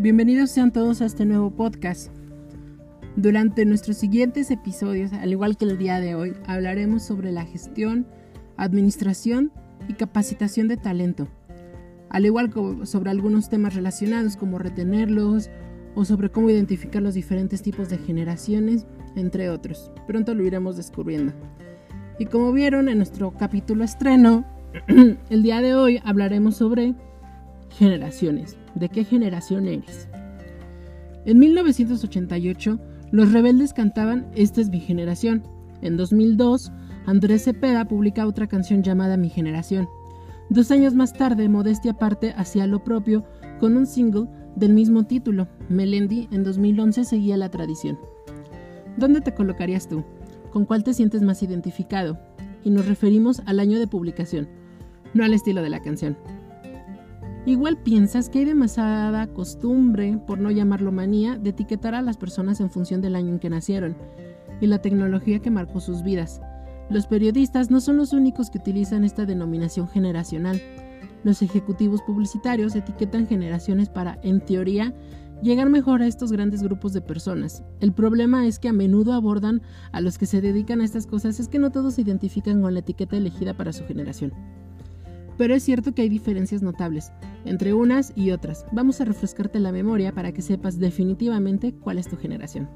[0.00, 2.12] Bienvenidos sean todos a este nuevo podcast.
[3.16, 8.06] Durante nuestros siguientes episodios, al igual que el día de hoy, hablaremos sobre la gestión,
[8.56, 9.50] administración
[9.88, 11.26] y capacitación de talento,
[12.10, 15.50] al igual que sobre algunos temas relacionados como retenerlos
[15.96, 18.86] o sobre cómo identificar los diferentes tipos de generaciones,
[19.16, 19.90] entre otros.
[20.06, 21.32] Pronto lo iremos descubriendo.
[22.20, 24.44] Y como vieron en nuestro capítulo estreno,
[25.28, 26.94] el día de hoy hablaremos sobre
[27.70, 28.56] generaciones.
[28.74, 30.08] ¿De qué generación eres?
[31.24, 32.78] En 1988,
[33.10, 35.42] los rebeldes cantaban Esta es mi generación.
[35.82, 36.72] En 2002,
[37.06, 39.88] Andrés Cepeda publica otra canción llamada Mi generación.
[40.50, 43.24] Dos años más tarde, Modestia aparte hacía lo propio
[43.60, 44.26] con un single
[44.56, 45.48] del mismo título.
[45.68, 47.98] Melendi en 2011 seguía la tradición.
[48.96, 50.04] ¿Dónde te colocarías tú?
[50.50, 52.18] ¿Con cuál te sientes más identificado?
[52.64, 54.48] Y nos referimos al año de publicación,
[55.14, 56.16] no al estilo de la canción.
[57.48, 62.60] Igual piensas que hay demasiada costumbre, por no llamarlo manía, de etiquetar a las personas
[62.60, 63.96] en función del año en que nacieron
[64.60, 66.42] y la tecnología que marcó sus vidas.
[66.90, 70.60] Los periodistas no son los únicos que utilizan esta denominación generacional.
[71.24, 74.94] Los ejecutivos publicitarios etiquetan generaciones para, en teoría,
[75.40, 77.64] llegar mejor a estos grandes grupos de personas.
[77.80, 79.62] El problema es que a menudo abordan
[79.92, 82.74] a los que se dedican a estas cosas es que no todos se identifican con
[82.74, 84.34] la etiqueta elegida para su generación.
[85.38, 87.12] Pero es cierto que hay diferencias notables
[87.44, 88.66] entre unas y otras.
[88.72, 92.68] Vamos a refrescarte la memoria para que sepas definitivamente cuál es tu generación.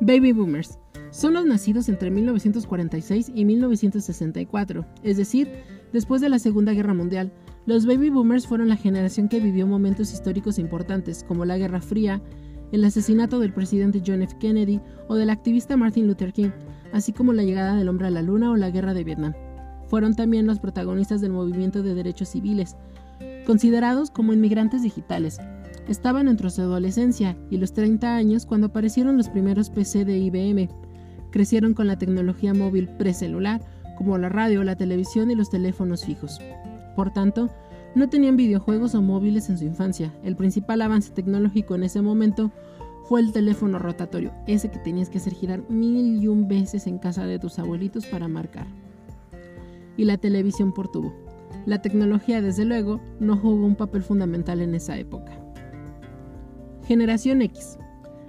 [0.00, 0.78] Baby Boomers
[1.10, 5.50] son los nacidos entre 1946 y 1964, es decir,
[5.92, 7.32] después de la Segunda Guerra Mundial.
[7.66, 12.22] Los Baby Boomers fueron la generación que vivió momentos históricos importantes como la Guerra Fría,
[12.72, 14.36] el asesinato del presidente John F.
[14.40, 16.50] Kennedy o del activista Martin Luther King,
[16.92, 19.34] así como la llegada del hombre a la luna o la guerra de Vietnam
[19.90, 22.76] fueron también los protagonistas del movimiento de derechos civiles,
[23.44, 25.40] considerados como inmigrantes digitales.
[25.88, 30.68] Estaban entre su adolescencia y los 30 años cuando aparecieron los primeros PC de IBM.
[31.32, 33.60] Crecieron con la tecnología móvil precelular,
[33.98, 36.40] como la radio, la televisión y los teléfonos fijos.
[36.94, 37.50] Por tanto,
[37.96, 40.14] no tenían videojuegos o móviles en su infancia.
[40.22, 42.52] El principal avance tecnológico en ese momento
[43.08, 46.98] fue el teléfono rotatorio, ese que tenías que hacer girar mil y un veces en
[46.98, 48.68] casa de tus abuelitos para marcar
[49.96, 51.12] y la televisión por tubo.
[51.66, 55.38] La tecnología, desde luego, no jugó un papel fundamental en esa época.
[56.86, 57.78] Generación X.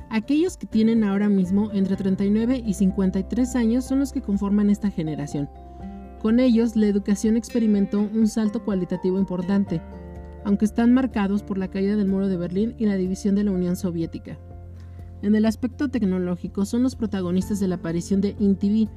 [0.10, 4.92] Aquellos que tienen ahora mismo entre 39 y 53 años son los que conforman esta
[4.92, 5.50] generación.
[6.22, 9.82] Con ellos, la educación experimentó un salto cualitativo importante,
[10.44, 13.52] aunque están marcados por la caída del muro de Berlín y la división de la
[13.52, 14.38] Unión Soviética.
[15.22, 18.90] En el aspecto tecnológico son los protagonistas de la aparición de InTV,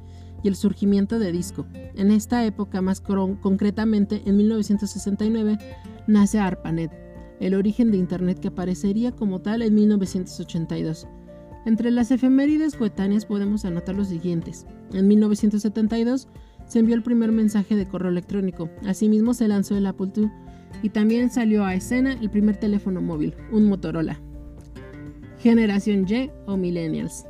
[0.45, 1.65] y el surgimiento de disco.
[1.95, 5.57] En esta época, más concretamente en 1969,
[6.05, 6.91] nace ARPANET,
[7.39, 11.07] el origen de Internet que aparecería como tal en 1982.
[11.65, 14.67] Entre las efemérides coetáneas podemos anotar los siguientes.
[14.93, 16.27] En 1972
[16.67, 20.29] se envió el primer mensaje de correo electrónico, asimismo se lanzó el Apple II
[20.83, 24.21] y también salió a escena el primer teléfono móvil, un Motorola.
[25.39, 27.25] Generación Y o Millennials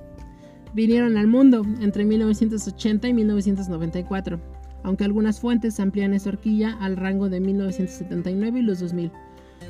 [0.75, 4.41] vinieron al mundo entre 1980 y 1994,
[4.83, 9.11] aunque algunas fuentes amplían esa horquilla al rango de 1979 y los 2000.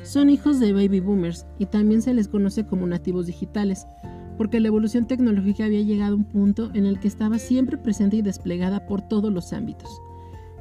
[0.02, 3.86] Son hijos de baby boomers y también se les conoce como nativos digitales,
[4.36, 8.16] porque la evolución tecnológica había llegado a un punto en el que estaba siempre presente
[8.16, 9.88] y desplegada por todos los ámbitos.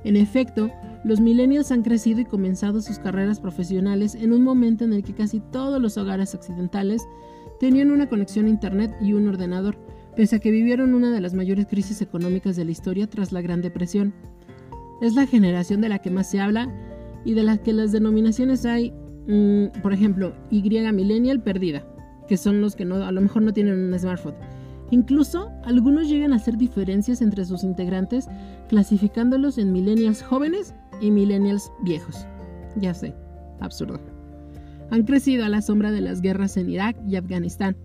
[0.04, 0.70] En efecto,
[1.04, 5.16] los millennials han crecido y comenzado sus carreras profesionales en un momento en el que
[5.16, 7.02] casi todos los hogares occidentales
[7.60, 9.76] tenían una conexión a Internet y un ordenador,
[10.16, 13.42] pese a que vivieron una de las mayores crisis económicas de la historia tras la
[13.42, 14.14] Gran Depresión.
[15.02, 16.74] Es la generación de la que más se habla
[17.26, 18.92] y de la que las denominaciones hay,
[19.28, 21.86] mm, por ejemplo, Y millennial perdida,
[22.28, 24.36] que son los que a lo mejor no tienen un smartphone.
[24.92, 28.28] Incluso algunos llegan a hacer diferencias entre sus integrantes,
[28.70, 32.26] clasificándolos en millennials jóvenes y millennials viejos.
[32.78, 33.16] Ya sé,
[33.60, 34.00] absurdo.
[34.92, 37.76] Han crecido a la sombra de las guerras en Irak y Afganistán,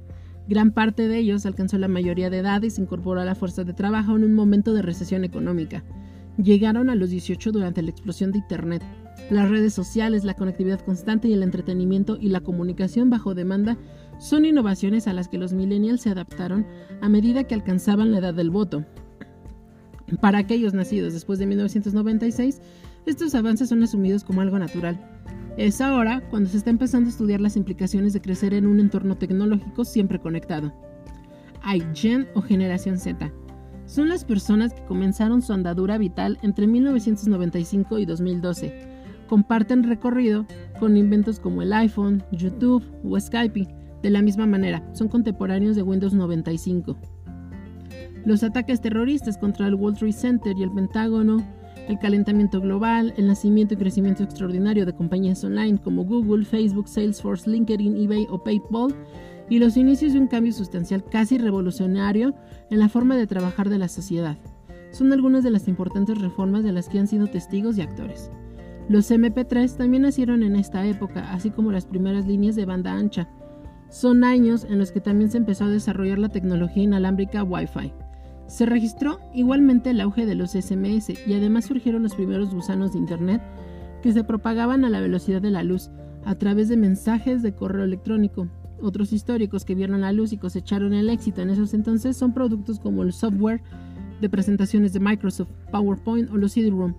[0.51, 3.63] Gran parte de ellos alcanzó la mayoría de edad y se incorporó a la fuerza
[3.63, 5.85] de trabajo en un momento de recesión económica.
[6.43, 8.83] Llegaron a los 18 durante la explosión de Internet.
[9.31, 13.79] Las redes sociales, la conectividad constante y el entretenimiento y la comunicación bajo demanda
[14.19, 16.67] son innovaciones a las que los millennials se adaptaron
[17.01, 18.85] a medida que alcanzaban la edad del voto.
[20.21, 22.61] Para aquellos nacidos después de 1996,
[23.07, 24.99] estos avances son asumidos como algo natural.
[25.57, 29.17] Es ahora cuando se está empezando a estudiar las implicaciones de crecer en un entorno
[29.17, 30.73] tecnológico siempre conectado.
[31.63, 33.31] Hay Gen o Generación Z.
[33.85, 38.89] Son las personas que comenzaron su andadura vital entre 1995 y 2012,
[39.29, 40.47] comparten recorrido
[40.79, 43.69] con inventos como el iPhone, YouTube o Skype.
[44.03, 46.97] De la misma manera, son contemporáneos de Windows 95.
[48.25, 51.39] Los ataques terroristas contra el World Trade Center y el Pentágono,
[51.91, 57.51] el calentamiento global, el nacimiento y crecimiento extraordinario de compañías online como Google, Facebook, Salesforce,
[57.51, 58.95] LinkedIn, eBay o PayPal,
[59.49, 62.35] y los inicios de un cambio sustancial casi revolucionario
[62.71, 64.39] en la forma de trabajar de la sociedad.
[64.93, 68.31] Son algunas de las importantes reformas de las que han sido testigos y actores.
[68.89, 73.29] Los MP3 también nacieron en esta época, así como las primeras líneas de banda ancha.
[73.89, 77.93] Son años en los que también se empezó a desarrollar la tecnología inalámbrica Wi-Fi.
[78.51, 82.99] Se registró igualmente el auge de los SMS y además surgieron los primeros gusanos de
[82.99, 83.41] Internet
[84.03, 85.89] que se propagaban a la velocidad de la luz
[86.25, 88.49] a través de mensajes de correo electrónico,
[88.83, 92.81] otros históricos que vieron la luz y cosecharon el éxito en esos entonces son productos
[92.81, 93.63] como el software
[94.21, 96.95] de presentaciones de Microsoft, PowerPoint o los CD-ROM,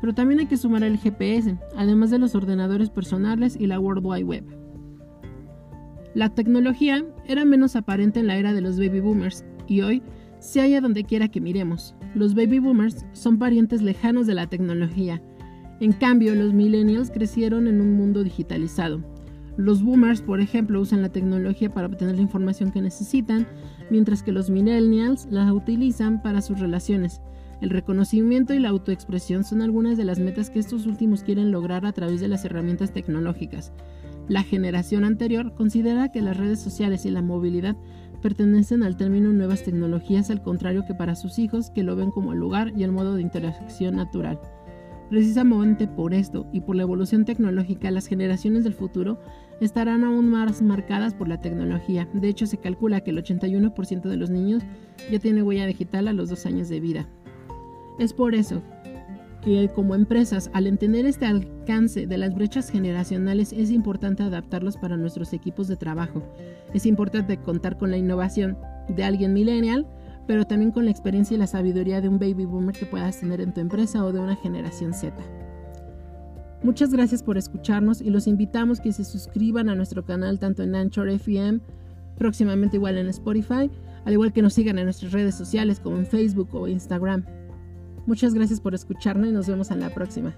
[0.00, 4.04] pero también hay que sumar el GPS, además de los ordenadores personales y la World
[4.04, 4.44] Wide Web.
[6.14, 10.02] La tecnología era menos aparente en la era de los baby boomers y hoy
[10.46, 11.94] se halla donde quiera que miremos.
[12.14, 15.22] Los baby boomers son parientes lejanos de la tecnología.
[15.80, 19.02] En cambio, los millennials crecieron en un mundo digitalizado,
[19.56, 23.46] los boomers, por ejemplo, usan la tecnología para obtener la información que necesitan,
[23.88, 27.22] mientras que los millennials la utilizan para sus relaciones.
[27.62, 31.86] El reconocimiento y la autoexpresión son algunas de las metas que estos últimos quieren lograr
[31.86, 33.72] a través de las herramientas tecnológicas.
[34.28, 37.76] La generación anterior considera que las redes sociales y la movilidad
[38.26, 42.32] pertenecen al término nuevas tecnologías, al contrario que para sus hijos, que lo ven como
[42.32, 44.40] el lugar y el modo de interacción natural.
[45.10, 49.20] Precisamente por esto y por la evolución tecnológica, las generaciones del futuro
[49.60, 52.08] estarán aún más marcadas por la tecnología.
[52.14, 54.64] De hecho, se calcula que el 81% de los niños
[55.08, 57.08] ya tiene huella digital a los dos años de vida.
[58.00, 58.60] Es por eso
[59.74, 65.32] como empresas, al entender este alcance de las brechas generacionales, es importante adaptarlos para nuestros
[65.32, 66.22] equipos de trabajo.
[66.74, 68.58] Es importante contar con la innovación
[68.88, 69.86] de alguien millennial
[70.26, 73.40] pero también con la experiencia y la sabiduría de un baby boomer que puedas tener
[73.40, 75.14] en tu empresa o de una generación Z.
[76.62, 80.74] Muchas gracias por escucharnos y los invitamos que se suscriban a nuestro canal tanto en
[80.74, 81.60] Anchor FM,
[82.18, 83.70] próximamente igual en Spotify,
[84.04, 87.24] al igual que nos sigan en nuestras redes sociales como en Facebook o Instagram.
[88.06, 90.34] Muchas gracias por escucharnos y nos vemos en la próxima.